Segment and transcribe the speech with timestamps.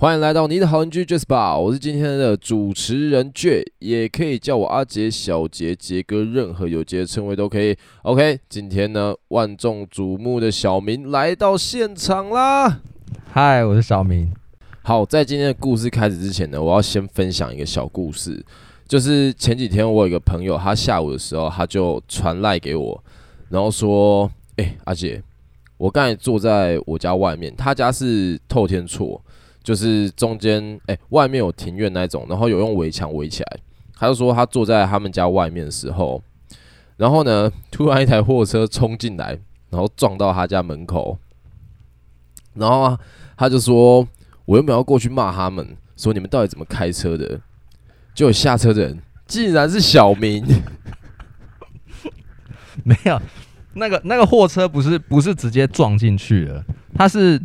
[0.00, 7.76] 欢迎来到你的好邻居 Jasper，我是今天的主持人 J，也可以叫我阿杰、小杰、杰哥，任何有杰的称谓都可以。
[8.04, 12.80] OK，今天呢，万众瞩目的小明来到现场啦。
[13.30, 14.32] 嗨，我是小明。
[14.80, 18.42] 好，在今天的故事开始之前呢，我要先分享一个小故事，
[18.88, 23.04] 就是前几天我有一个朋友，他下午的时候他就传赖给我，
[23.50, 24.24] 然后说
[24.56, 25.22] ：“哎、欸，阿杰，
[25.76, 29.22] 我刚才坐在我家外面，他家是透天厝。”
[29.62, 33.58] 就是中间哎、外面有庭院那种，然后有用围墙围起来。
[33.94, 36.22] 他就说他坐在他们家外面的时候，
[36.96, 39.38] 然后呢， 突然一台货车冲进来，
[39.68, 41.18] 然后撞到他家门口。
[42.54, 42.98] 然后啊，
[43.36, 44.06] 他就说
[44.46, 47.38] ：“我又没有过去骂他们，说你们到底怎么开车的？”
[48.14, 50.44] 就有下车的人竟然是小明。
[52.82, 53.20] 没有，
[53.74, 57.40] 那个那个货车不是不是直接撞进去了，他是。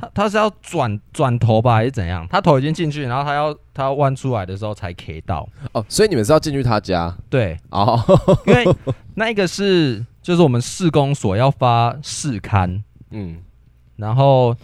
[0.00, 2.24] 他他是要转转头吧，还是怎样？
[2.30, 5.48] 他头已经进去，然后他要他要弯出来的时候才 K 到。
[5.72, 7.12] 哦，所以你们是要进去他家？
[7.28, 8.00] 对，哦，
[8.46, 8.64] 因为
[9.16, 13.38] 那一个是就是我们市公所要发市刊，嗯，
[13.96, 14.54] 然后，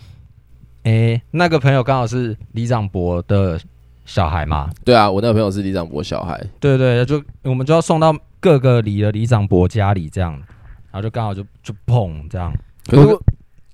[0.84, 3.58] 诶、欸，那个朋友刚好是李长伯的
[4.04, 4.70] 小孩嘛？
[4.84, 6.40] 对啊，我那个朋友是李长伯小孩。
[6.60, 12.52] 对对，就我们就要送到各个里的李长伯家里这样，然后就刚好就就碰这样。
[12.86, 13.18] 可是。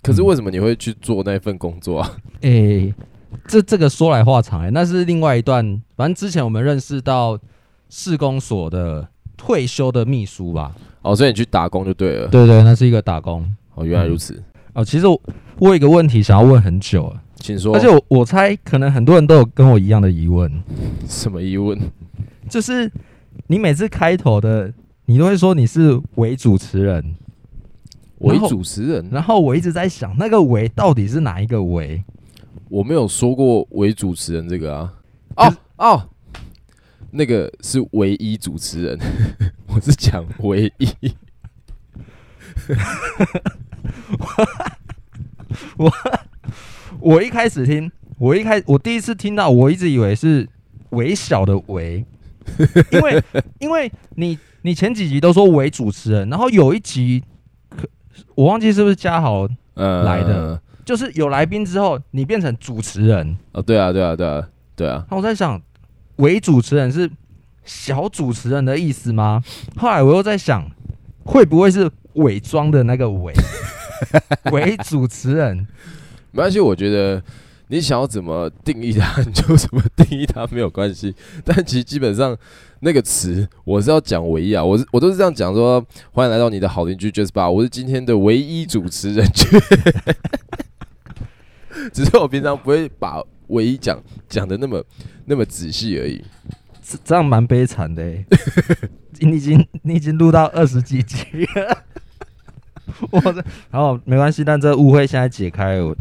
[0.02, 2.16] 可是为什么你会去做那份工作啊？
[2.40, 2.94] 诶、欸，
[3.46, 5.64] 这这个说来话长诶、欸，那是另外一段。
[5.96, 7.38] 反正之前我们认识到
[7.88, 9.06] 市公所的
[9.36, 10.74] 退休的秘书吧。
[11.02, 12.28] 哦，所以你去打工就对了。
[12.28, 13.44] 对，对对，那是一个打工。
[13.74, 14.34] 哦，原来如此。
[14.34, 15.20] 嗯、哦，其实我
[15.58, 17.74] 我有一个问题想要问很久了，请说。
[17.74, 20.50] 而且我我猜可能很多人都有跟我一样的疑问。
[21.06, 21.78] 什么疑问？
[22.48, 22.90] 就是
[23.46, 24.72] 你每次开头的，
[25.04, 27.14] 你都会说你是伪主持人。
[28.20, 32.04] 伪主持人，然后我一直在想，那个“伪”到底是哪一个“伪”？
[32.68, 34.92] 我没有说过伪主持人这个啊。
[35.36, 36.08] 哦哦，
[37.10, 38.98] 那个是唯一主持人，
[39.68, 40.88] 我是讲唯一。
[45.78, 45.90] 我
[47.00, 50.46] 我一开始听，我一开我第一次听到，我一直以为是
[50.90, 52.04] 微小的“微”，
[52.92, 53.22] 因为
[53.60, 57.24] 因为你你前几集都说伪主持人，然后有一集。
[58.34, 63.62] 我忘记是不是嘉豪来的，呃、就是有来宾之后，你变成主持人哦。
[63.62, 65.04] 对啊，对啊，对啊，对啊。
[65.10, 65.60] 那我在想，
[66.16, 67.10] 伪主持人是
[67.64, 69.42] 小主持人的意思吗？
[69.76, 70.70] 后来我又在想，
[71.24, 73.32] 会不会是伪装的那个伪
[74.52, 75.66] 伪主持人？
[76.32, 77.22] 没关系，我觉得。
[77.72, 81.14] 你想要怎么定义它，你就怎么定义它没有关系。
[81.46, 82.36] 但其实基本上
[82.80, 85.80] 那个词，我是要讲唯一啊，我是我都是这样讲说，
[86.10, 89.24] 欢迎来到你的好邻居 Jasper，我是今天的唯一主持人。
[91.92, 94.84] 只是我平常不会把唯一讲讲的那么
[95.26, 96.24] 那么仔细而已。
[96.82, 98.02] 这这样蛮悲惨的。
[99.20, 101.16] 你已经你已经录到二十几集
[101.54, 101.84] 了。
[103.12, 103.34] 我这
[103.70, 105.96] 然后没关系，但这误会现在解开了。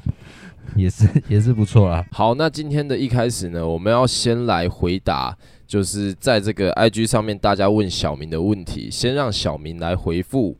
[0.75, 2.06] 也是 也是不错啊。
[2.12, 5.38] 好，那今天的一开始呢，我们要先来回答，
[5.68, 10.58] 就是在这个 IG 上面大家问小明的问题，先让小明来回复。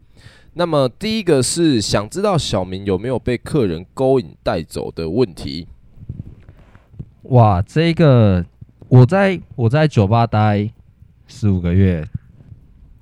[0.54, 5.68] 那么第一个是想知道小明有没有被客人勾引带走的问题。
[7.24, 8.44] 哇，这个
[8.88, 10.70] 我在我在酒吧待
[11.28, 12.04] 十五个月，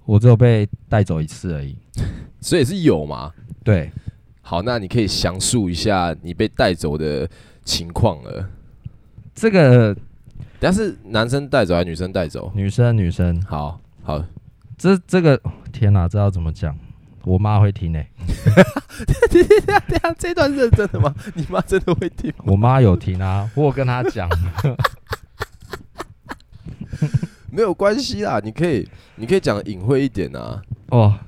[0.06, 1.76] 我只有被带走一次而已，
[2.42, 3.32] 所以是有吗？
[3.64, 3.92] 对。
[4.50, 7.30] 好，那你可以详述一下你被带走的
[7.66, 8.50] 情况了。
[9.36, 9.94] 这个，
[10.58, 12.50] 但是男生带走还是女生带走？
[12.56, 13.42] 女生，女生。
[13.42, 14.24] 好好，
[14.78, 15.38] 这这个，
[15.74, 16.74] 天哪，这要怎么讲？
[17.26, 18.10] 我妈会听诶、欸。
[19.30, 21.14] 等下等下，这段是真的吗？
[21.36, 22.34] 你妈真的会听？
[22.46, 24.30] 我妈有听啊，我有跟她讲。
[27.52, 30.62] 没有关系啦，你可以，你可以讲隐晦一点啊。
[30.92, 31.20] 哦。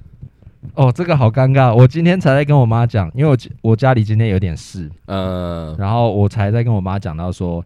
[0.73, 1.73] 哦，这个好尴尬！
[1.73, 7.63] 我今天才在跟我妈讲，因为我我家里今天有点事，嗯，然后我才在跟我妈讲到说，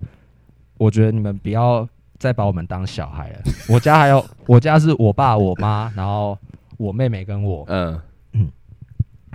[0.77, 1.87] 我觉得你们不要
[2.19, 3.39] 再把我们当小孩了。
[3.67, 6.37] 我家还有， 我家是我爸、我妈，然后
[6.77, 7.99] 我妹妹跟我，嗯
[8.33, 8.47] 嗯，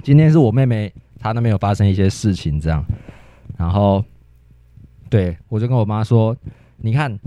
[0.02, 2.84] 今天是我妹妹她那边有发生一些事情，这样，
[3.56, 4.04] 然后
[5.10, 6.36] 对我就跟我妈说，
[6.76, 7.18] 你看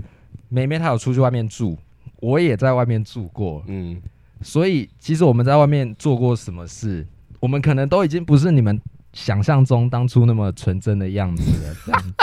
[0.48, 1.76] 妹妹她有出去外面住，
[2.20, 4.00] 我也在外面住过，嗯。
[4.42, 7.06] 所以，其实我们在外面做过什么事，
[7.40, 8.80] 我们可能都已经不是你们
[9.12, 11.76] 想象中当初那么纯真的样子了。
[11.86, 12.14] 这样，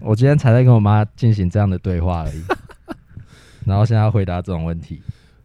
[0.00, 2.42] 我今天才在跟我妈进行这样的对话而已，
[3.66, 5.02] 然后现在要回答这种问题。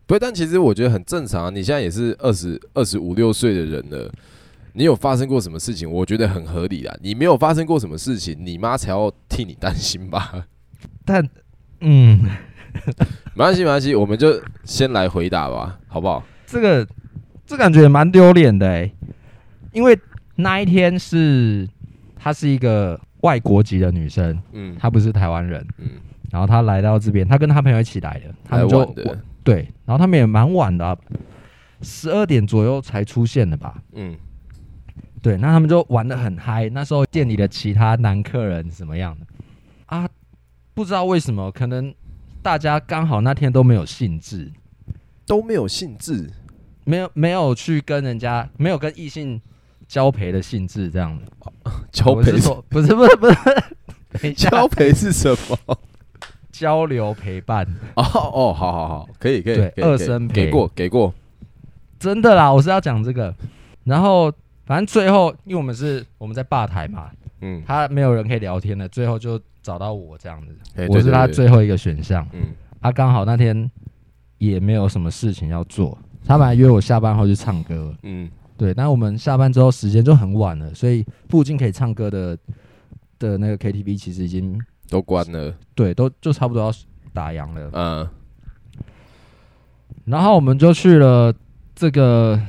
[0.07, 1.49] 不，但其实我觉得很正常啊。
[1.49, 4.11] 你现在也是二十二十五六岁的人了，
[4.73, 5.89] 你有发生过什么事情？
[5.89, 6.95] 我觉得很合理啊。
[7.01, 10.45] 你没有发生过什么事情，你妈才要替你担心吧？
[11.03, 11.27] 但，
[11.79, 12.19] 嗯，
[13.33, 16.23] 没关系，没关系，我们就先来回答吧，好不好？
[16.45, 16.87] 这个，
[17.45, 18.91] 这感觉也蛮丢脸的哎，
[19.71, 19.97] 因为
[20.35, 21.67] 那一天是
[22.15, 25.89] 她是一个外国籍的女生，嗯，她不是台湾人，嗯，
[26.31, 28.85] 然后她来到这边，她跟她朋友一起来的，他们就
[29.43, 30.97] 对，然后他们也蛮晚的啊。
[31.81, 33.75] 十二点左右才出现的吧？
[33.93, 34.15] 嗯，
[35.21, 36.67] 对，那他们就玩的很嗨。
[36.69, 39.25] 那时候店里的其他男客人怎么样的
[39.87, 40.07] 啊？
[40.73, 41.93] 不知道为什么，可能
[42.45, 44.51] 大家刚好那天都没有兴致，
[45.25, 46.29] 都没有兴致，
[46.83, 49.41] 没有没有去跟人家，没有跟异性
[49.87, 51.25] 交陪的兴致，这样的。
[51.91, 52.31] 交陪？
[52.69, 53.27] 不是不是不
[54.19, 55.79] 是， 交陪是什么？
[56.51, 57.65] 交流陪伴。
[57.97, 61.11] 哦哦，好好好，可以可以，二声陪，给过给过。
[61.97, 63.33] 真的啦，我是要讲这个，
[63.85, 64.31] 然后
[64.67, 67.09] 反正最后，因为我们是我们在吧台嘛，
[67.41, 72.47] 嗯，他没有人可以聊天了，最后就找到我这样子，欸、我是他最后一个选项，嗯，
[72.81, 73.69] 他刚好那天
[74.37, 82.37] 也没有什么事情要做，他本来约我下班后去唱歌，嗯，对，但我们下班之后时间就很晚了，所以附近可以唱歌的
[83.19, 84.59] 的那个 KTV 其实已经
[84.89, 86.71] 都关了，对，都就差不多要
[87.13, 88.09] 打烊了，嗯，
[90.05, 91.33] 然后我们就去了。
[91.77, 92.39] 这个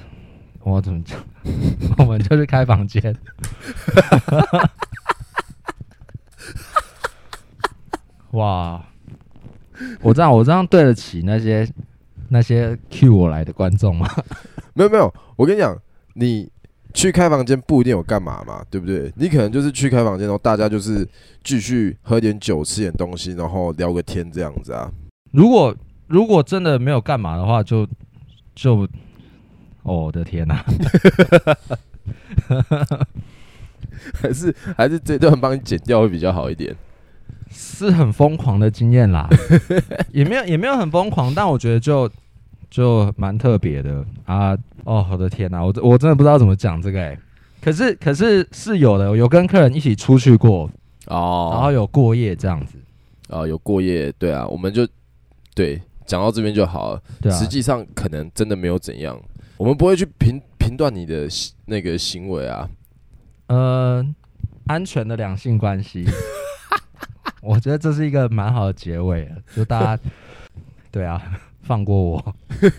[0.63, 1.19] 我怎么讲？
[1.99, 3.15] 我们就去开房间。
[8.33, 8.85] 哇！
[10.01, 11.67] 我这样我这样对得起那些
[12.29, 14.09] 那些 cue 我来的观众吗？
[14.75, 15.77] 没有没有，我跟你讲，
[16.15, 16.51] 你
[16.93, 19.13] 去开房间不一定有干嘛嘛，对不对？
[19.17, 21.07] 你可能就是去开房间，然后大家就是
[21.45, 24.91] 继续喝点酒、吃点东西，然后聊个天这样子啊。
[25.33, 25.75] 如果
[26.07, 27.87] 如果真的没有干嘛的话，就
[28.55, 28.87] 就。
[29.87, 30.65] 哦，我的天哪！
[34.21, 36.75] 还是还是这段帮你剪掉会比较好一点。
[37.51, 39.29] 是很疯狂的经验啦，
[40.13, 42.11] 也没有也没有很疯狂，但我觉得就
[42.69, 44.59] 就蛮特别的啊。
[44.85, 47.19] 哦，我的天哪，我我真的不知道怎么讲这个哎、欸。
[47.61, 50.69] 可是可是是有的，有跟客人一起出去过
[51.07, 52.77] 哦，然后有过夜这样子。
[53.29, 54.87] 哦，有过夜，对啊，我们就
[55.55, 57.03] 对讲到这边就好了。
[57.21, 59.21] 对啊，实际上可能真的没有怎样。
[59.59, 61.27] 我们不会去评评断你的
[61.65, 62.69] 那个行为啊，
[63.47, 64.07] 呃，
[64.67, 66.05] 安全的两性关系，
[67.41, 70.03] 我觉得这是一个蛮好的结尾，就大家
[70.93, 71.23] 对啊，
[71.63, 72.35] 放过我。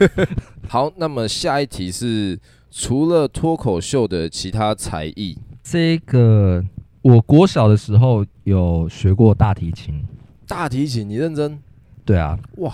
[0.69, 2.39] 好，那么下一题是，
[2.69, 6.63] 除了脱口秀的其他才艺，这个
[7.01, 10.05] 我国小的时候有学过大提琴。
[10.45, 11.57] 大提琴，你认真？
[12.05, 12.71] 对啊，哇，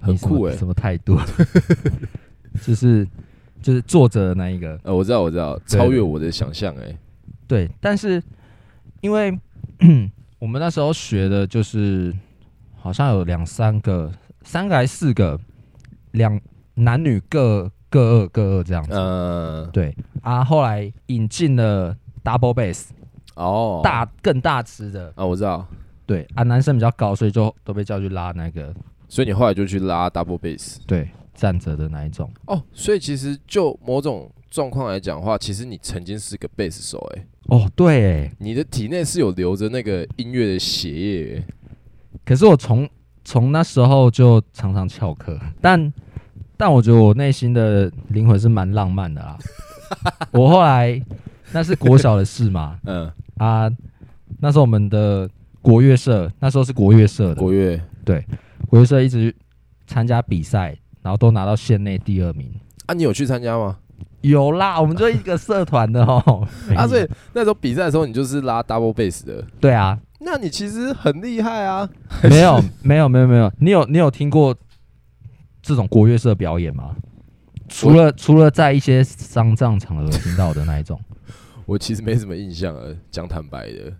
[0.00, 1.18] 很酷哎，什么态度？
[2.56, 3.06] 就是
[3.62, 6.96] 就是坐着的那一个，呃，我知道，我知道，超越我的想象，哎，
[7.48, 8.22] 对，但是
[9.00, 9.36] 因为
[10.38, 12.14] 我们那时候学的就是
[12.76, 14.10] 好像有两三个，
[14.42, 15.38] 三个还是四个，
[16.12, 16.40] 两
[16.74, 22.88] 男女各各二各二这样子，呃，对啊，后来引进了 double bass，
[23.34, 25.66] 哦，大更大只的啊，我知道，
[26.04, 28.72] 对啊，男生比较高，所以就都被叫去拉那个，
[29.08, 31.08] 所以你后来就去拉 double bass，对。
[31.36, 32.28] 站着的那一种。
[32.46, 37.26] 哦，所以其实就某种状况来讲的话，其实你曾经是个贝斯手哎、欸，
[37.56, 41.44] 哦对哎，你的体内是有留着那个音乐的血液、欸，
[42.24, 42.88] 可是我从
[43.24, 45.92] 从那时候就常常翘课，但
[46.56, 49.38] 但我觉得我内心的灵魂是蛮浪漫的啦。
[50.32, 51.00] 我后来
[51.52, 53.12] 那是国小的事嘛， 嗯。
[53.36, 53.70] 啊，
[54.40, 55.28] 那时候我们的
[55.60, 57.34] 国乐社，那时候是国乐社的。
[57.34, 58.24] 国乐，对，
[58.66, 59.34] 国乐社一直
[59.86, 60.74] 参加比赛。
[61.06, 62.52] 然后都拿到县内第二名
[62.86, 62.92] 啊！
[62.92, 63.78] 你有去参加吗？
[64.22, 66.44] 有啦，我们就一个社团的哦。
[66.74, 69.40] 啊，所以 那时候比赛的时候，你就是拉 double bass 的。
[69.60, 71.88] 对啊，那你其实很厉害啊！
[72.28, 73.52] 没有，没有，没有，没有。
[73.60, 74.52] 你有你有听过
[75.62, 76.96] 这种国乐社表演吗？
[77.68, 81.00] 除了除了在一些丧葬场合听到的那一种，
[81.66, 82.82] 我其实没什么印象啊。
[83.12, 83.92] 讲坦白的，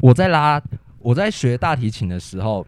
[0.00, 0.62] 我在拉
[1.00, 2.64] 我在学大提琴的时候，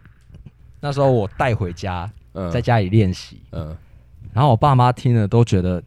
[0.81, 2.11] 那时候我带回家。
[2.51, 3.75] 在家里练习，嗯，
[4.33, 5.81] 然后我爸妈听了都觉得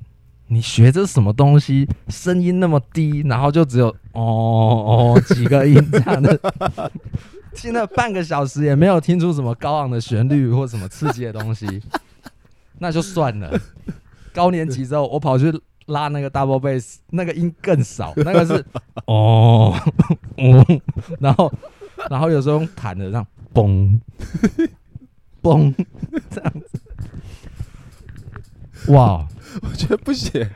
[0.49, 6.39] 你学这什么东西，声音那么低，然后就只有哦哦几个音这样的，
[7.55, 11.83] 听了半个小时也没有听出什么高昂的旋律或什么刺激的东西，
[12.79, 13.59] 那就算了。
[14.35, 15.53] 高年级之后，我跑去
[15.87, 18.65] 拉那个 double bass，那个音更少，那个是
[19.05, 19.75] 哦
[20.39, 20.81] 哦，
[21.21, 21.53] 然后
[22.11, 23.99] 然后有时候用弹的这样嘣。
[25.43, 25.75] 嘣，
[26.31, 26.81] 这样子，
[28.93, 29.27] 哇！
[29.63, 30.47] 我觉得不行，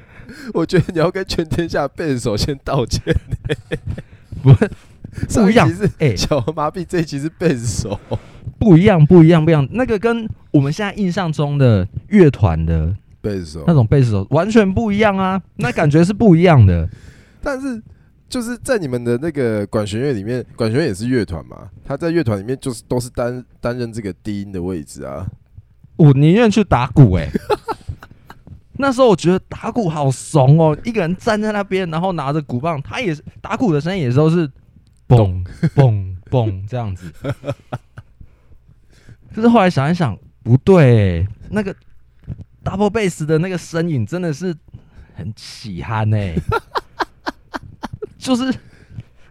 [0.54, 3.02] 我觉得你要跟全天下贝斯手先道歉。
[4.42, 4.54] 不，
[5.42, 8.00] 不一样是哎，小儿麻痹这一期是贝斯手，
[8.58, 9.66] 不一样，不一样，不一样。
[9.72, 16.88] 那个跟我们现在印象中的乐团的贝斯手那种贝斯手完全不一样啊，那感觉是不一样的。
[17.42, 17.82] 但是
[18.28, 25.26] 就是在你们的那个管弦乐里面，管弦乐也是乐团嘛，他在乐团里面就是都是担担任这个低音的位置啊。
[25.96, 27.32] 我宁愿去打鼓哎、欸。
[28.78, 34.46] 那时候我觉得打鼓好怂哦，一个人站在那边，然后拿着鼓棒，他也是打鼓的声音，也都是
[35.08, 35.42] 嘣
[35.74, 37.10] 嘣嘣这样子。
[39.34, 41.74] 可是后来想一想，不对、欸，那个
[42.62, 44.54] double bass 的那个身影真的是
[45.14, 46.42] 很喜憨哎、欸，
[48.26, 48.44] 就是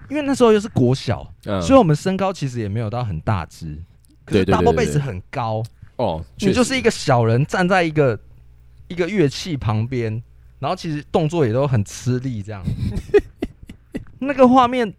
[0.09, 3.77] 因为那时候又是国小，嗯、所以我们身高其实也没有到很大只，
[4.23, 5.63] 可是 double bass 很高
[5.97, 8.19] 哦，你就是一个小人站在一个。
[8.87, 10.21] 一个乐器旁边，
[10.59, 12.63] 然后其实动作也都很吃力，这样。
[14.21, 14.93] 那个画面，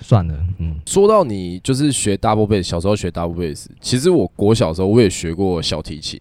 [0.00, 0.80] 算了，嗯。
[0.86, 6.18] 说到你就是学 double bass，小时候学 double bass，其实我国小时候我也学过小提琴，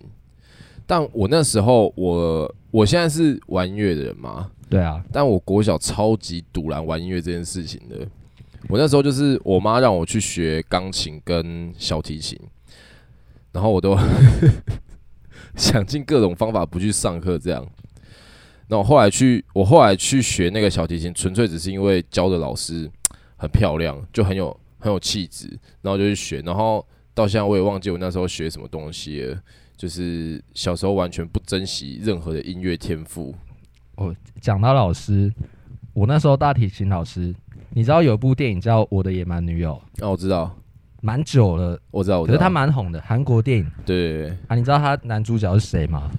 [0.86, 8.08] 但我那时候我我现在是玩音乐的人嘛，对啊，但我国小超级堵拦玩音乐这件事情的。
[8.70, 12.39] 我那时候就是我妈让我去学钢琴跟小提琴，
[13.51, 13.96] 然后我都。
[15.56, 17.63] 想尽各种方法不去上课，这样。
[18.68, 22.89] 那我后来去，我后来去学那个小提琴，纯粹只是因为教的老师
[23.38, 25.48] 很漂亮，就很有很有气质，
[25.84, 26.42] 然后就去学。
[26.42, 29.39] 然后到现在我也忘记我那时候学什么东西了，
[29.77, 33.36] 就是小时候完全不珍惜任何的音乐天赋。
[33.95, 35.31] 哦，讲到老师，
[35.93, 37.33] 我那时候大提琴老师，
[37.71, 39.79] 你知道有部电影叫《我的野蛮女友》？
[39.97, 40.55] 那我知道。
[41.05, 43.69] 蛮久了，我知道，我知道，可是他蛮红的韩国电影。
[43.85, 46.09] 对，对，对啊，你知道他男主角是谁吗？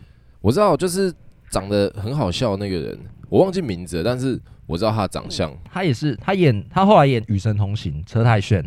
[0.43, 1.11] 我知道，就是
[1.49, 2.99] 长得很好笑那个人，
[3.31, 5.51] 我忘记名字了，但是我知道他的长相。
[5.73, 8.63] 他也是，他演他后来演《与神同行》车太鉉。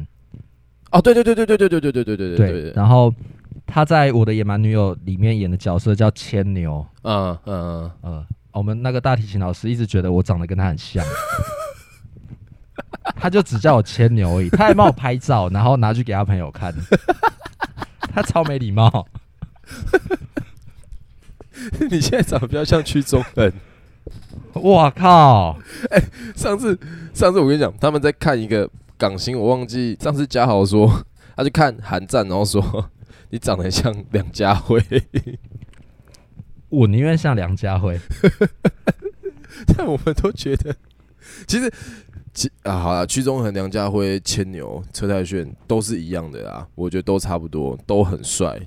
[0.90, 2.72] 哦，对对对对对对对对对对对对对。
[2.72, 3.14] 然后
[3.68, 6.84] 他在我的野蛮女友里面演的角色叫牵牛。
[7.04, 8.26] 嗯嗯嗯嗯。
[8.58, 11.06] 我们那个大提琴老师一直觉得我长得跟他很像。
[13.16, 16.74] 他就只叫我牵牛而已，他还帮我拍照，然后拿去给他朋友看。
[18.14, 19.08] 他超没礼貌。
[21.90, 23.52] 你现在长得比较像屈中恒。
[24.54, 25.58] 我靠！
[25.90, 26.04] 哎、欸，
[26.36, 26.78] 上次
[27.14, 32.90] 上次我跟你讲，他们在看一个港星，我忘记上次嘉豪说他去看韩战，然后说
[33.30, 34.82] 你长得像梁家辉。
[36.70, 38.00] 我宁愿像梁家辉，
[39.76, 40.76] 但我们都觉得
[41.48, 41.72] 其实。
[42.34, 48.62] 其啊，好了，屈中恒、梁家辉、牵牛、车太炫都是一样的啦，我觉得都差不多，都很帅，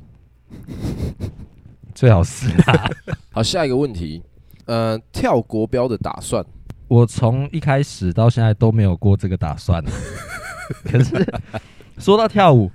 [1.94, 2.90] 最好是啊。
[3.30, 4.20] 好，下一个问题，
[4.64, 6.44] 呃，跳国标的打算，
[6.88, 9.80] 我从一开始到现在都没有过这个打算。
[10.90, 11.24] 可是
[11.98, 12.68] 说到跳舞，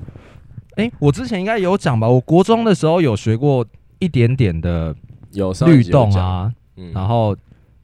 [0.77, 2.07] 哎、欸，我之前应该有讲吧？
[2.07, 3.67] 我国中的时候有学过
[3.99, 4.95] 一点点的
[5.35, 7.37] 有律动啊，嗯、然后。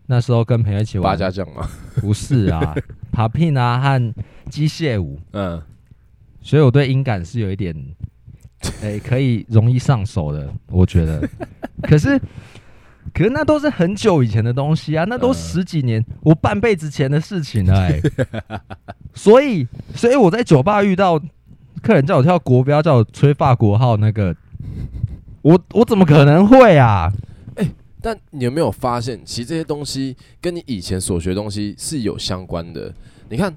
[0.08, 1.66] 那时候跟朋友一起玩八家将吗？
[2.02, 2.76] 不是啊
[3.14, 4.14] ，popping 啊和
[4.50, 5.62] 机械舞，嗯，
[6.42, 7.74] 所以我对音感是有一点，
[8.84, 11.26] 哎、欸，可以容易上手的，我觉得。
[11.84, 12.20] 可是，
[13.14, 18.02] 可是那都是很久以前的东西啊，那都十几年，嗯、我半辈子前的事情了、欸，
[18.50, 18.62] 哎。
[19.14, 19.66] 所以，
[19.96, 21.18] 所以我在酒吧遇到
[21.82, 24.36] 客人叫我跳国标，叫我吹法国号，那个，
[25.42, 27.14] 我我怎么可能会啊？
[28.02, 32.92] 但你有没有发现，其实这些东西跟你以前所学的东西是有相关的？
[33.30, 33.56] 你看，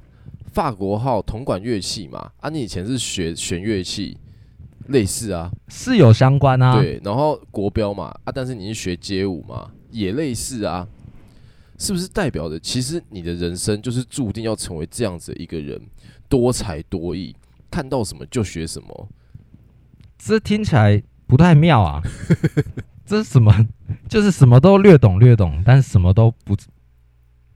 [0.53, 4.17] 法国号铜管乐器嘛，啊，你以前是学弦乐器，
[4.89, 6.81] 类似啊，是有相关啊。
[6.81, 10.87] 对，然后国标嘛，啊，但是你是学街舞嘛，也类似啊，
[11.79, 15.81] 是不是代表着其实你的人生就是注定要成为这样子的一个人，
[16.29, 17.35] 多才多艺，
[17.71, 19.09] 看到什么就学什么？
[20.19, 22.03] 这听起来不太妙啊。
[23.07, 23.53] 这是什么？
[24.09, 26.57] 就是什么都略懂略懂，但是什么都不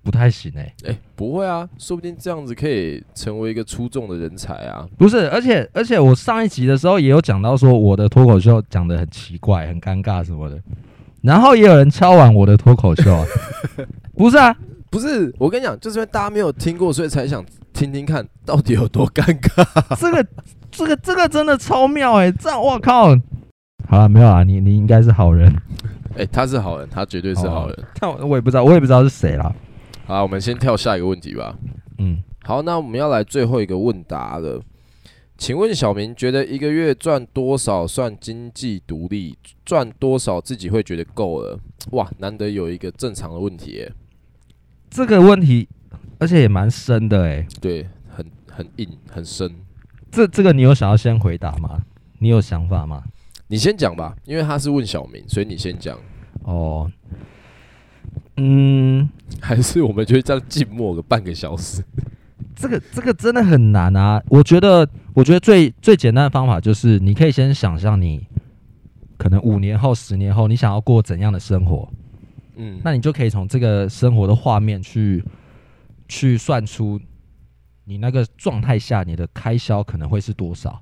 [0.02, 4.86] 不太行哎、欸、哎、欸，不会啊，说不定这样子可以成为一个出众的人才啊！
[4.96, 10.58] 不是，而且而且我上一集的时候也有讲到说我的脱口秀讲的很奇怪、很尴尬什么的，
[11.22, 13.26] 然后也有人敲完我的脱口秀啊，
[14.16, 14.56] 不是啊，
[14.90, 19.96] 不是，我跟你讲，就是因为大家没有听过，所以才想听听看到底有多尴尬。
[19.96, 20.26] 这个
[20.70, 22.32] 这个这个真的超妙哎、欸！
[22.32, 23.14] 这样我靠！
[23.88, 25.50] 好了，没有啊，你你应该是好人，
[26.10, 27.84] 哎、欸，他是好人，他绝对是好人。
[27.98, 29.50] 但我也不知道，我也不知道是谁啦。
[30.04, 31.56] 好，我们先跳下一个问题吧。
[31.96, 34.60] 嗯，好，那我们要来最后一个问答了。
[35.38, 39.38] 请问小明觉得一个月赚多少算经济独立？
[39.64, 41.58] 赚多少自己会觉得够了？
[41.92, 43.92] 哇，难得有一个正常的问题耶。
[44.90, 45.66] 这个问题，
[46.18, 47.46] 而且也蛮深的哎。
[47.60, 49.50] 对，很很硬，很深。
[50.10, 51.80] 这这个你有想要先回答吗？
[52.18, 53.04] 你有想法吗？
[53.48, 55.98] 你先讲吧，因为他是问小明，所以你先讲。
[56.42, 56.90] 哦，
[58.36, 59.08] 嗯，
[59.40, 61.82] 还是我们就这样静默个半个小时。
[62.54, 64.22] 这个这个真的很难啊！
[64.28, 68.26] 我觉得，我觉得最最简单的方法就是，你可以先想象你
[69.16, 71.88] 可能五年后、十年后，你想要过怎样的生活。
[72.56, 75.22] 嗯，那你就可以从这个生活的画面去
[76.08, 77.00] 去算出
[77.84, 80.80] 你那个状态下你的开销可能会是多少。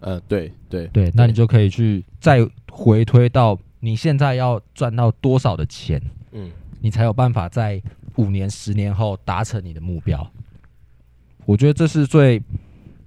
[0.00, 6.00] 嗯、呃，对对对，那你就可以去再回推到你现在要赚到多少的钱，
[6.32, 7.80] 嗯，你才有办法在
[8.16, 10.30] 五年、十年后达成你的目标。
[11.46, 12.42] 我觉得这是最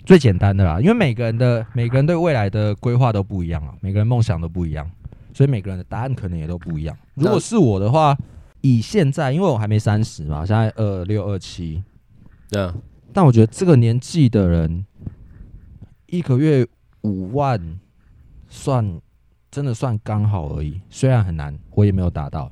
[0.06, 4.90] 最简单的啦，因为每个人的每个人对未来的规划都不一样啊，每个人梦想都不一样，
[5.34, 6.98] 所以每个人的答案可能也都不一样。
[7.14, 8.18] 如果是我的话，
[8.62, 11.84] 以现在，因为我还没三十嘛，现在二六二七，
[12.50, 12.72] 对，
[13.14, 14.86] 但我觉得这个年纪的人，
[16.08, 16.66] 一个月
[17.04, 17.80] 五万，
[18.50, 19.00] 算
[19.50, 22.52] 真的算刚好而已，虽然很难，我也没有达到。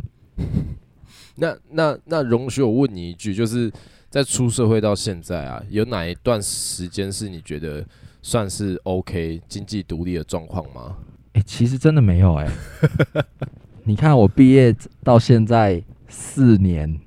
[1.35, 3.71] 那 那那，容许我问你一句，就是。
[4.11, 7.81] 在出社会到现在啊，有哪一段时间是你觉得
[8.21, 10.97] 算是 OK 经济独立的状况吗？
[11.31, 13.25] 哎、欸，其实真的没有哎、欸。
[13.85, 16.99] 你看我毕业到现在四年，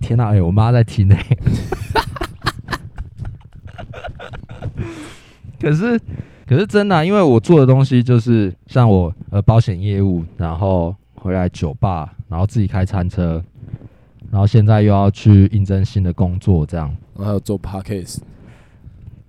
[0.00, 0.26] 天哪！
[0.32, 1.38] 哎，我妈在听呢、欸。
[5.60, 6.00] 可是，
[6.46, 13.42] 可是真的、啊，因为我做的东西就是像我呃保险业务，然后回来酒吧，然后自己开餐车。
[14.28, 18.18] 然后现在又要去应征新的工作，这样，还有做 Podcast，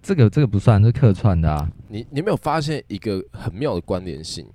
[0.02, 1.72] 这个这个不算，是客串的啊。
[1.88, 4.46] 你你没有发现一个很妙的关联性？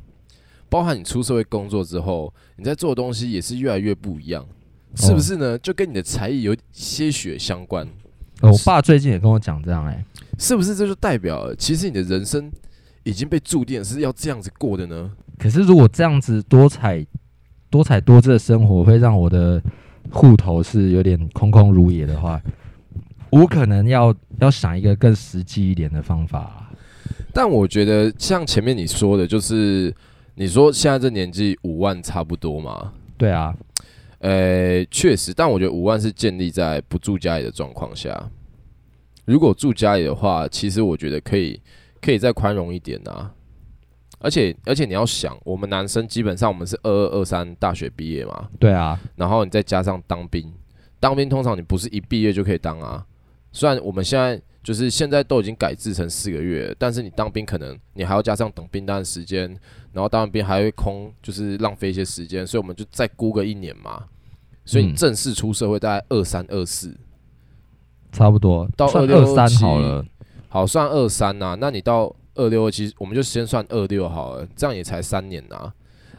[0.69, 4.45] 包含你出社会工作之后，你在做的东西也是越来越不一样，
[4.97, 5.52] 是不是呢？
[5.52, 7.89] 哦、就跟你的才艺有些许相关。
[8.43, 10.05] 哦、我爸最近也跟我讲这样、欸，哎，
[10.39, 12.50] 是不是这就代表其实你的人生
[13.05, 15.11] 已经被注定是要这样子过的呢？
[15.39, 17.05] 可是如果这样子多彩
[17.71, 19.63] 多彩多姿的生活会让我的
[20.11, 22.41] 户头是有点空空如也的话，
[23.31, 26.71] 我可能要要想一个更实际一点的方法。
[27.33, 29.95] 但我觉得像前面你说的，就是
[30.35, 32.93] 你说现在这年纪五万差不多嘛？
[33.17, 33.55] 对啊，
[34.23, 38.30] 呃，确实，但我觉得五万是建立在不住家里的状况下。
[39.25, 41.61] 如果住家里的话，其实我觉得可以
[42.00, 43.32] 可以再宽容一点啊。
[44.21, 50.52] 而且而且你要想，我们男生基本上我们是二二二三大学毕业嘛，对啊，然后你再加上当兵，
[51.00, 53.04] 当兵通常你不是一毕业就可以当啊。
[53.50, 59.49] 虽然我们现在就是现在都已经改制成四个月，但是你当兵可能你还要加上等兵单的时间，
[59.93, 64.05] 然后当完兵还会空，就是浪费一些时间，所以我们就再估个一年嘛。
[64.65, 66.97] 所以你正式出社会大概二三二四，
[68.13, 70.05] 差不多到二六二三好了，
[70.49, 72.15] 好算二三呐，那你到。
[72.35, 75.71] 二六二七，我们就先算二六好了，这样也才三年呐。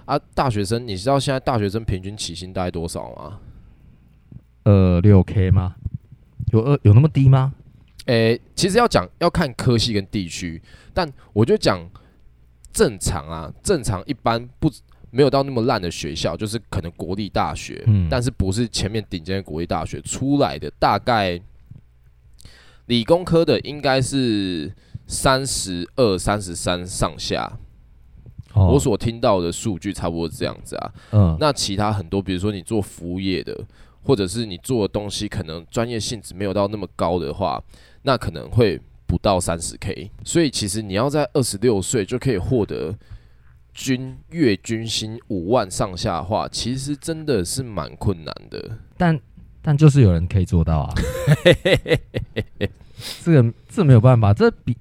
[0.06, 3.40] 啊，大学生，你知道现在大学生平均起薪大概多少吗？
[4.64, 5.74] 二六 K 吗？
[6.52, 7.56] 有二有那么低吗？
[8.06, 10.62] 诶、欸，其实要讲要看科系跟地区，
[10.94, 11.80] 但我就讲
[12.72, 14.72] 正常啊，正常一般不
[15.12, 21.40] 没有到那么烂的学校，就是可能国立大学，嗯，但是不是前面顶尖的国立大学出来的，大概
[22.86, 24.74] 理工科的应该是。
[25.06, 27.60] 三十二、三十三上下，
[28.54, 30.94] 我所听到的数据差不多这样子啊。
[31.12, 33.54] 嗯，那其他很多，比如说你做服务业的，
[34.02, 37.62] 或者是你做的东西可能专业性质没有到那么高的话，
[38.04, 40.12] 那可能会不到三十 K。
[40.24, 42.96] 所以其实你要在二十六岁就可以获得
[43.74, 48.78] 均月均薪五万上下的话，其实真的是蛮困难的。
[48.96, 49.20] 但
[49.62, 50.94] 但就是有人可以做到啊。
[53.24, 54.78] 这个这没有办法，这比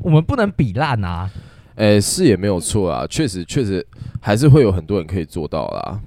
[0.00, 1.30] 我们不能比烂啊！
[1.76, 3.86] 哎、欸，是也没有错啊，确实确实
[4.20, 6.00] 还是会有很多人可以做到啦。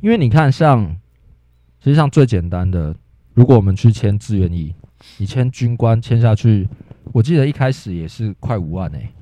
[0.00, 0.96] 因为你看像，像
[1.80, 2.94] 其实像最简单的，
[3.34, 4.74] 如果我们去签志愿役，
[5.18, 6.68] 你签军官签下去，
[7.12, 9.12] 我记得一开始也是快五万诶、欸。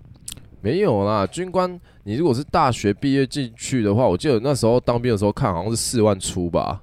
[0.60, 6.82] 没有啦，军官你如果是大学毕业进去的话，我记得那时候当兵的时候看好像是四万出吧，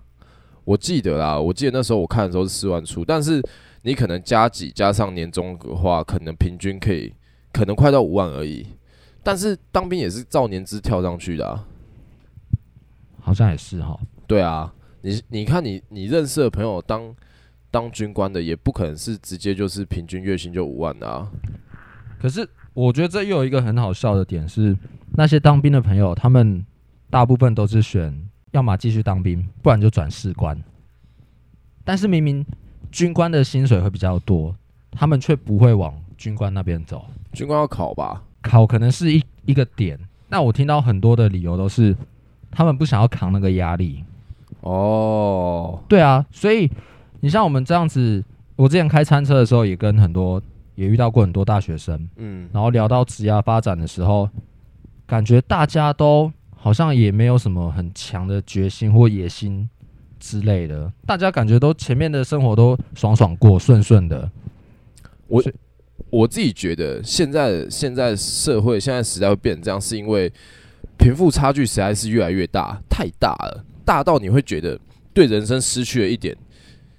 [0.63, 3.41] 我记得啦，我记得那时候我看的时候是四万出，但是。
[3.83, 7.13] 你可能加几加上年终的话，可能平均可以，
[7.53, 8.67] 可能快到五万而已。
[9.23, 11.65] 但是当兵也是照年资跳上去的啊，
[13.21, 13.97] 好像也是哈。
[14.25, 17.15] 对啊，你你看你你认识的朋友当
[17.69, 21.29] 当军官的，也不可能是直接就是平均月薪就五万的啊。
[22.19, 24.75] 可是我觉得这又有一个很好笑的点是，
[25.13, 26.65] 那些当兵的朋友，他们
[27.09, 30.59] 大部分都是选要么继续当兵，不然就转士官。
[31.83, 32.45] 但是明明
[32.91, 34.55] 军官的薪水会比较多，
[34.91, 37.05] 他们却不会往军官那边走。
[37.33, 38.23] 军官要考吧？
[38.41, 39.99] 考可能是一一个点。
[40.29, 41.95] 那我听到很多的理由都是，
[42.51, 44.03] 他们不想要扛那个压力。
[44.61, 46.69] 哦，对啊，所以
[47.19, 48.23] 你像我们这样子，
[48.55, 50.41] 我之前开餐车的时候，也跟很多
[50.75, 54.29] 也遇到过很多大学生，嗯，然后聊到职业发展的时候，
[55.05, 59.67] 感觉大家都好像也没有什么很强的决心或野心
[60.19, 64.29] 之类的，大家感觉都前面的生活都爽爽过，顺顺的。
[65.27, 65.43] 我
[66.09, 70.31] 我自己觉得，现在现在社会现在时代会变成这样，是因为
[70.97, 73.63] 贫富差距实在是越来越大，太大了。
[73.83, 74.79] 大到你会觉得
[75.13, 76.35] 对人生失去了一点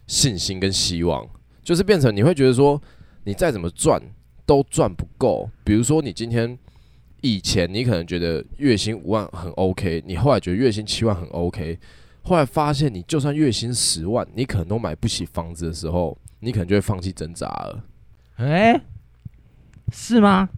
[0.09, 1.25] 信心跟希望，
[1.63, 2.83] 就是变成你会觉得说，
[3.23, 4.03] 你再怎么赚
[4.45, 5.49] 都赚不够。
[5.63, 6.59] 比如说，你今天
[7.21, 11.79] 以前你可能觉得月薪五万很 OK，你后来觉得月薪七万很 OK，
[12.23, 17.85] 后来发现你就算月薪十万，你可能都买不起房子的时候，你可能就会放弃挣扎了。
[18.39, 18.81] 诶，
[19.93, 20.49] 是吗？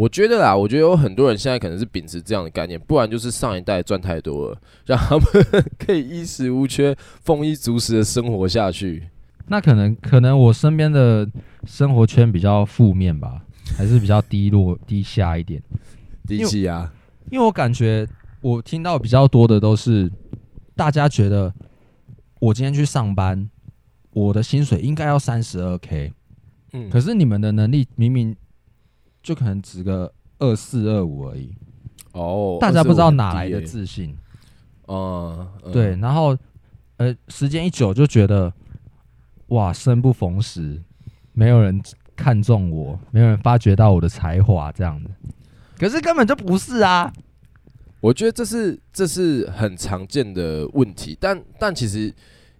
[0.00, 5.26] 我觉得啦，我觉得有很多人现在可能是秉持这样的概念，不然就是上一代赚太多了，让他们
[5.78, 9.10] 可以衣食无缺、丰衣足食的生活下去。
[9.48, 11.28] 那可能可能我身边的
[11.66, 13.42] 生活圈比较负面吧，
[13.76, 15.62] 还是比较低落、低下一点。
[16.26, 16.90] 低气压，
[17.30, 18.08] 因为我感觉
[18.40, 20.10] 我听到比较多的都是
[20.74, 21.52] 大家觉得
[22.38, 23.50] 我今天去上班，
[24.14, 26.10] 我的薪水应该要三十二 K，
[26.72, 28.34] 嗯，可是你们的能力明明。
[29.22, 31.54] 就可能值个二四二五而已
[32.12, 34.16] 哦，大家不知道哪来的自信，
[34.88, 36.36] 嗯，对，然后
[36.96, 38.52] 呃，时间一久就觉得
[39.48, 40.82] 哇，生不逢时，
[41.32, 41.80] 没有人
[42.16, 45.10] 看中我，没有人发掘到我的才华，这样子，
[45.78, 47.12] 可是根本就不是啊！
[48.00, 52.12] 我觉得这是这是很常见的问题，但但其实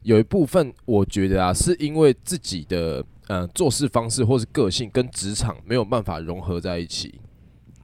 [0.02, 3.04] 有一部分，我觉得啊，是因为自己的。
[3.32, 7.20] 嗯，做事方式或是个性跟职场没有办法融合在一起，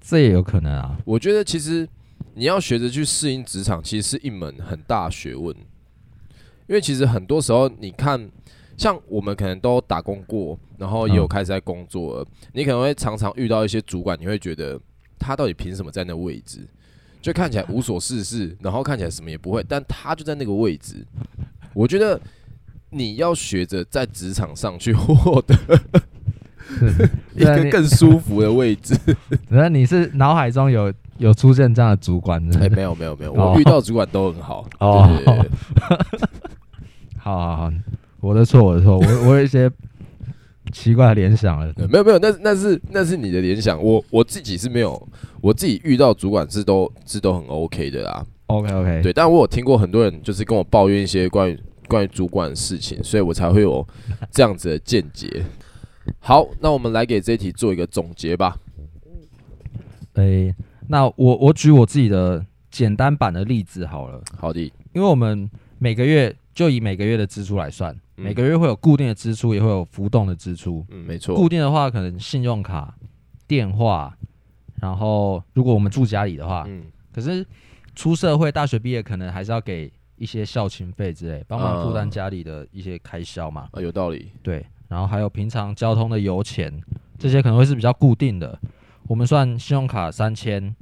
[0.00, 0.98] 这也有可能啊。
[1.04, 1.88] 我觉得其实
[2.34, 5.54] 你要学着去适应职场，其实是一门很大学问。
[6.66, 8.28] 因为其实很多时候，你看，
[8.76, 14.76] 像我们可能都打工过，然后也有开始在工作了，嗯，你可能会常常遇到一些主管，你会觉得
[15.16, 16.66] 他到底凭什么在那位置？
[17.22, 21.06] 就看起来无所事事，然后看起来什么也不会，但他就在那个位置。
[21.72, 22.20] 我觉得。
[22.96, 25.54] 你要学着在职场上去获得
[27.36, 28.98] 一个更舒服的位置。
[29.48, 32.42] 那你是脑海中有有出现这样的主管？
[32.60, 34.66] 哎，没有没有没有，我遇到主管都很好。
[34.80, 35.08] 哦，
[37.18, 37.72] 好好好，
[38.20, 39.70] 我的错，我的错，我我有一些
[40.72, 41.72] 奇怪的联想了。
[41.88, 43.82] 没有没有，那那是那是你的联想。
[43.82, 45.08] 我我自己是没有，
[45.40, 48.24] 我自己遇到主管是都是都很 OK 的啦。
[48.46, 51.58] OK OK，对，但我有听过很多人就是跟我抱怨一些关于。
[51.86, 53.86] 关于主管的事情，所以我才会有
[54.30, 55.44] 这样子的见解。
[56.20, 58.56] 好，那我们来给这一题做一个总结吧。
[60.14, 60.54] 诶、欸，
[60.88, 64.22] 那我我举我自己的简单版的例子好了。
[64.38, 64.60] 好的，
[64.92, 70.84] 因为我们每个月就以每个月的支出来算，嗯、每个月会有固定的支出，也会有浮动的支出。
[70.90, 71.34] 嗯，没错。
[71.34, 72.94] 固定的话，可能信用卡、
[73.48, 74.16] 电话，
[74.80, 77.44] 然后如果我们住家里的话，嗯，可是
[77.94, 79.92] 出社会、大学毕业，可能还是要给。
[80.16, 83.68] 一些孝亲费之类，帮忙负担家里的一些开销嘛。
[83.72, 84.30] 啊，有道理。
[84.42, 86.72] 对，然后还有平常交通的油钱，
[87.18, 88.58] 这些可能会是比较固定的。
[89.06, 90.74] 我们算信用卡三千，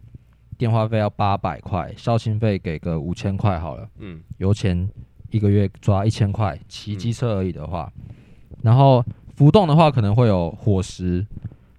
[0.56, 3.88] 电话费要八百块，孝亲费给个五千块好了。
[3.98, 4.88] 嗯，油钱
[5.30, 11.26] 一个月抓一千块，骑机车而已的话，嗯、然后浮动的话可能会有伙食，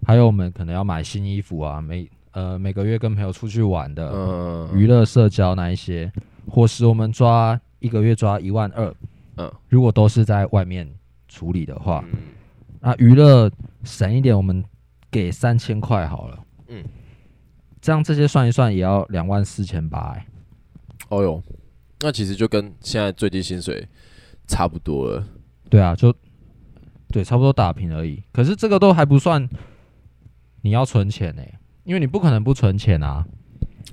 [0.05, 6.11] 还有我们可能要买新衣服啊，每呃每个月跟朋友出去玩的，嗯，娱乐社交那一些。
[6.47, 8.93] 伙食我们抓一个月抓一万二，
[9.37, 10.89] 嗯，如果都是在外面
[11.27, 12.19] 处理的话，嗯，
[12.79, 13.51] 那娱乐
[13.83, 14.63] 省一点，我们
[15.11, 16.83] 给三千块好了，嗯，
[17.81, 20.25] 这样这些算一算也要两万四千八，哎，
[21.09, 21.43] 哦哟，
[21.99, 23.87] 那其实就跟现在最低薪水
[24.47, 25.27] 差不多了，
[25.69, 26.13] 对啊，就
[27.09, 28.23] 对，差不多打平而已。
[28.31, 29.47] 可是这个都还不算，
[30.61, 31.41] 你要存钱呢，
[31.83, 33.25] 因为你不可能不存钱啊，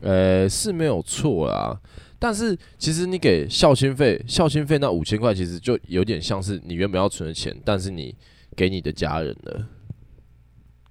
[0.00, 1.80] 呃，是没有错啦。
[2.22, 8.14] 但是其实你给孝心费，孝心费那五千块其实就有点像是你原本要存的钱，但是你
[8.54, 9.66] 给你的家人了。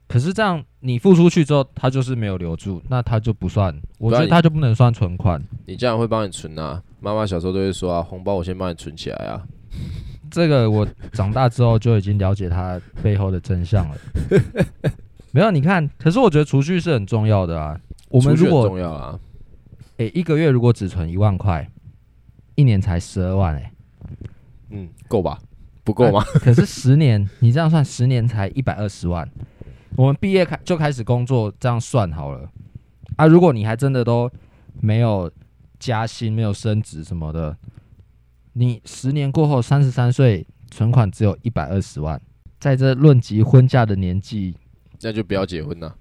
[0.10, 5.42] 可是这样你付出去之后，他就是没有留住，那他就不算，我觉得他就不能算存款。
[5.66, 9.42] 你家人会帮你存啊，妈妈小时候都会说啊，红包我先帮你存起来啊。
[10.30, 13.96] 这个我长大之后就已经了解他背后的真相了。
[15.32, 17.80] 没有，你看，可是我觉得储蓄是很重要的啊。
[18.10, 19.18] 我们如果重要啊，
[20.02, 21.70] 哎、欸，一个月如果只存一万块，
[22.56, 23.74] 一年才十二万、欸，哎，
[24.72, 25.38] 嗯，够吧？
[25.84, 26.26] 不够吗、啊？
[26.40, 29.30] 可是十年，你这样算，十年才一百二十万。
[29.96, 32.50] 我们毕业开就开始工作，这样算好了
[33.16, 33.28] 啊。
[33.28, 34.28] 如果你还真的都
[34.80, 35.32] 没有
[35.78, 37.56] 加薪、没有升职什么的，
[38.54, 42.20] 你十年过后三十三岁，存款只有一百二十万，
[42.60, 44.58] 在这论及婚嫁的年纪，
[45.02, 45.96] 那就不要结婚了。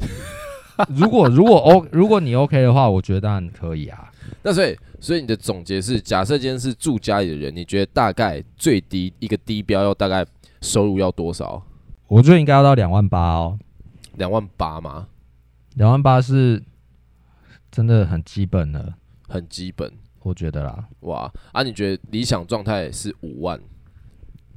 [0.94, 4.10] 如果如果 O 如果你 OK 的话，我觉得当然可以啊。
[4.42, 10.24] 那所以所以你的总结是，假设今天是住家里的人，你觉得大概最低一个低标要大概
[10.60, 11.62] 收入要多少？
[12.08, 13.58] 我觉得应该要到两万八哦。
[14.16, 15.08] 两万八吗？
[15.74, 16.62] 两万八是
[17.70, 18.94] 真的很基本的，
[19.28, 20.88] 很基本，我觉得啦。
[21.00, 21.62] 哇啊！
[21.62, 23.60] 你觉得理想状态是五万？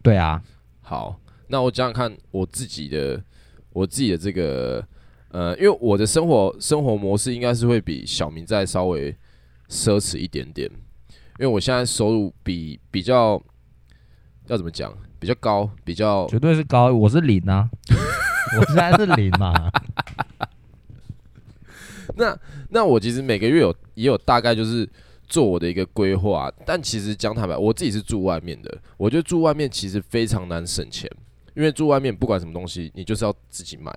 [0.01, 0.41] 对啊。
[0.81, 3.21] 好，那我讲讲看我自己的
[3.71, 4.85] 我自己的这个。
[5.35, 9.13] 呃，因为我的生活生活模式应该是会比小明再稍微
[9.67, 10.71] 奢侈一点点，
[11.39, 13.43] 因为我现在收入比比较
[14.47, 17.69] 要怎么讲，比较高，比较绝对是高，我是零啊，
[18.57, 19.69] 我现在是零嘛。
[22.15, 24.89] 那那我其实每个月有也有大概就是
[25.27, 31.11] 做我的一个规划，但其实讲坦白，我自己是住外面的，我觉得住外面其实非常难省钱，
[31.55, 33.93] 因为住外面不管什么东西，你就是要自己买。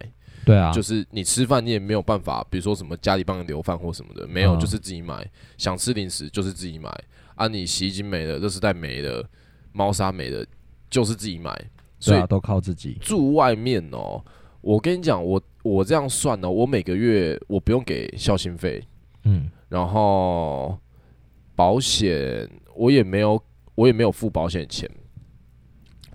[0.49, 5.31] 对啊，就是你吃饭你也没有办法，比如说什么家里帮你留饭或什么的，没有，就是自己买。
[5.59, 6.89] 想吃零食就是自己买
[7.35, 9.29] 啊，你洗衣机没了，热水袋没了，
[9.73, 10.43] 猫砂没了，
[10.89, 11.55] 就是自己买。
[12.01, 12.97] 所以都靠自己。
[12.99, 14.25] 住外面哦，
[14.63, 18.83] 我跟你讲，我我这样算呢，我每个月我不用给孝心费，
[19.25, 20.79] 嗯，然后
[21.55, 23.39] 保险我也没有，
[23.75, 24.91] 我也没有付保险钱，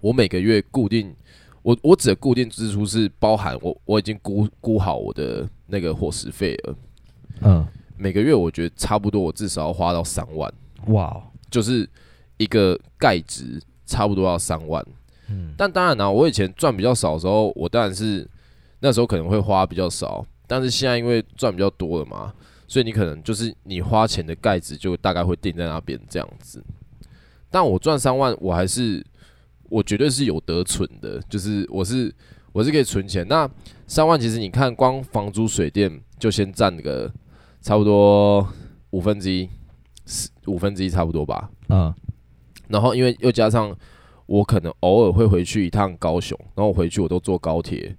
[0.01, 1.15] 我每个月固定。
[1.63, 6.75] 我我指的固定支出是包含我我已经估估好我的那个伙食费了，
[7.41, 7.65] 嗯，
[7.97, 10.53] 每个月我觉得差不多我至少要花到三万，
[10.87, 11.89] 哇，就是
[12.35, 14.85] 一个盖值差不多要三万，
[15.29, 18.29] 嗯，但当然呢，我以前赚比较少的时候，我当然是
[18.79, 22.33] 那时候可能会花比较少，但是现在因为赚比较多了嘛，
[22.67, 26.61] 所以你可能就是你花钱的盖值就大概会定在那边这样子，
[27.49, 29.01] 但我赚三万我还是。
[29.73, 32.13] 我绝对是有得存的，就是我是
[32.51, 33.27] 我是可以存钱。
[33.27, 33.49] 那
[33.87, 37.11] 三万其实你看，光房租水电就先占个
[37.59, 38.47] 差不多
[38.91, 39.49] 五分之一，
[40.45, 41.49] 五分之一差不多吧。
[41.69, 41.91] 嗯。
[42.67, 43.75] 然后因为又加上
[44.27, 47.95] 我可能偶尔会回去一趟高雄，然后我回去我都坐高铁，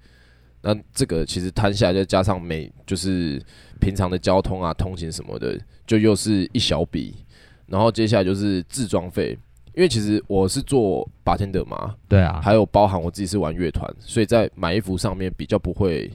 [0.63, 3.43] 那这个其实摊下来再加上每就是
[3.81, 7.17] 平常的交通啊、通勤什么的，就又是一小笔。
[7.67, 9.37] 然后接下来就是自装费。
[9.75, 16.11] 因为其实我是做 bartender 嘛，对啊，还有包含我自己是玩乐团，所以在买衣服上面比较不会，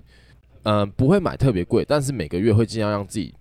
[0.63, 3.33] 嗯、呃，不会买特别贵，但是每个月会尽量让自己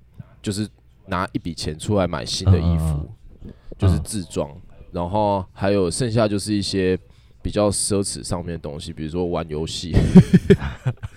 [0.42, 0.68] 就是
[1.06, 3.08] 拿一笔钱出来买新的衣服，
[3.44, 4.60] 嗯、就是自装，嗯、
[4.92, 6.98] 然后还有剩下就是一些
[7.40, 9.94] 比较奢侈上面的东西，比如说玩游戏，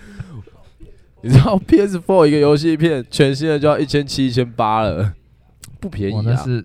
[1.22, 5.12] 你知道 PS4 一个游戏片全新的就要一千七、一千八了，
[5.80, 6.22] 不便宜啊。
[6.24, 6.64] 那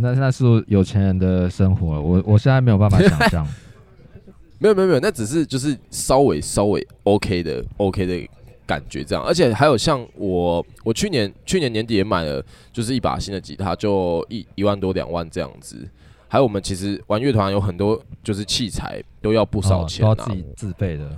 [0.00, 3.46] 那那是有钱人的生活，我我现在没有办法想象。
[4.62, 8.28] 没有没有没有，那只是就是稍微稍微 OK 的 OK 的
[8.66, 15.88] 感觉这样，而且还有像我我去年去年年底也买了，就是一把新的吉他，就一一万多两万这样子。
[16.28, 21.10] 还有我们其实玩乐团有很多就是器材都要不少钱，啊，都要自己自备的。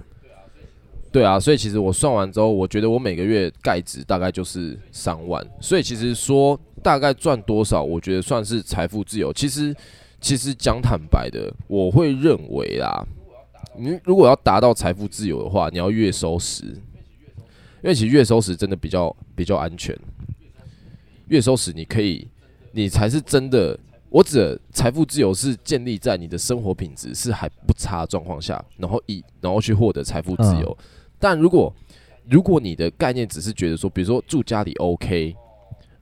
[1.12, 6.58] 对啊，所以其实我算完之后，我觉得我每个月盖值大概就是三万，所以其实说。
[6.82, 7.80] 大概赚多少？
[7.80, 9.32] 我觉得算是财富自由。
[9.32, 9.72] 其实，
[10.20, 13.06] 其实讲坦白的，我会认为啦，
[13.78, 19.96] 你如果要达到财富自由的话，你要月收十，因为其实月收十真的比较比较安全。
[21.28, 22.26] 月收十，你可以，
[22.72, 23.78] 你才是真的。
[24.10, 30.76] 我指财富自由是建立在你的生活品质是还不差状况下，然后以然后去获得财富自由。
[31.22, 31.74] 但如果
[32.28, 35.34] 如果你的概念只是觉得说，比如说住家里 OK。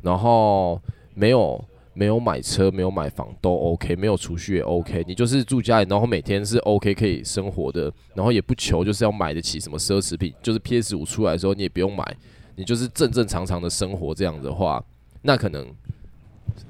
[0.02, 0.80] 然后
[1.12, 12.16] 没有没有买车，没有买房都 OK，没有储蓄也 OK，你就是住家里，然后每天是 OK 可以生活的，然后也不求就是要买得起什么奢侈品，就是 PS 五出来的时候你也不用买，
[12.56, 14.83] 你就是正正常常的生活这样的话，
[15.20, 15.70] 那可能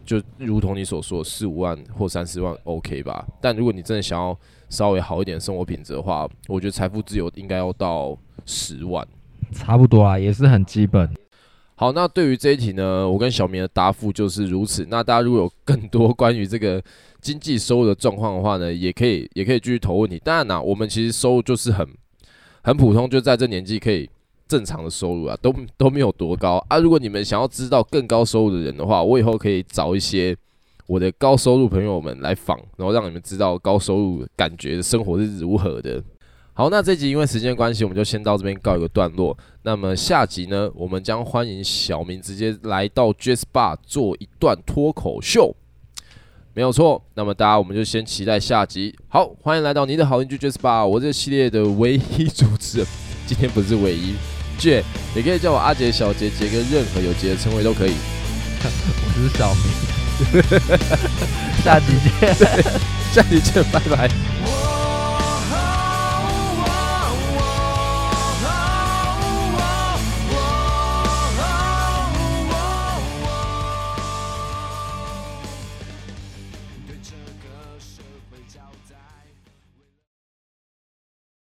[0.04, 3.26] 就如同你所说四五万或三四万 OK 吧。
[3.40, 4.36] 但如果你真的想要
[4.68, 9.06] 稍微好一点生活品质的话，我觉得财富自由应该要到十万，
[9.52, 11.08] 差不多啊，也是很基本。
[11.74, 14.86] 好，那对于这一题呢，我跟小明的答复就是如此。
[14.90, 16.82] 那大家如果有更多关于这个
[17.22, 20.20] 经济收入的状况的话呢，也可以也可以继续投问题。
[20.22, 21.88] 当然啦，我们其实收入就是很
[22.62, 24.08] 很普通，就在这年纪可以
[24.50, 26.76] 正常的收入啊，都都没有多高啊。
[26.78, 30.36] 如果你们想要知道更高收入的人的话，我以后可以找一些
[30.88, 36.02] 我的高收入朋友们来访，然后让你们知道高收入感觉的生活是如何的。
[36.52, 39.38] 好，那这集因为时间关系，我们就先到这边告一个段落。
[39.62, 45.54] 那么下集呢，我们将欢迎小明直接来到 Jazz Bar 做一段脱口秀，
[46.52, 47.02] 没有错。
[47.14, 48.94] 那么大家我们就先期待下集。
[49.08, 52.86] 好，欢迎来到你的好邻居 Jazz Bar，我这系列的唯一主持人，
[53.26, 54.14] 今天不是唯一
[54.60, 54.84] ，J
[55.16, 57.94] 也可以叫我阿杰、小杰、杰跟任何有杰的称谓都可以。
[58.62, 60.42] 我是小明，
[61.64, 61.86] 下集
[62.20, 62.34] 见，
[63.12, 64.69] 下集见，拜拜。